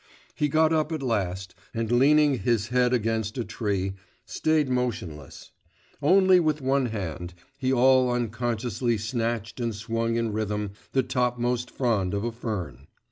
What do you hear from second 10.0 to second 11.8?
in rhythm the topmost